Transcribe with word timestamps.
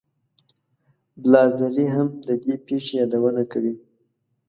بلاذري 1.21 1.85
هم 1.95 2.07
د 2.27 2.29
دې 2.43 2.53
پېښې 2.65 2.93
یادونه 3.01 3.41
کوي. 3.51 3.73